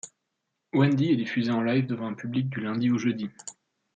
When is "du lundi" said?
2.49-2.89